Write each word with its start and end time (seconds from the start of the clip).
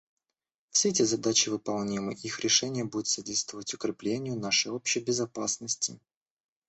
Все 0.71 0.89
эти 0.89 1.03
задачи 1.03 1.49
выполнимы, 1.49 2.15
и 2.15 2.21
их 2.25 2.39
решение 2.39 2.85
будет 2.85 3.05
содействовать 3.05 3.75
укреплению 3.75 4.35
нашей 4.35 4.69
общей 4.71 4.99
безопасности. 4.99 5.99